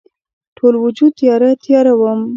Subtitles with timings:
[0.57, 2.19] ټول وجود تیاره، تیاره وم